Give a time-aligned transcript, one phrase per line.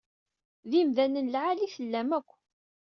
[0.69, 2.29] D imdanen n lɛali i tellam akk.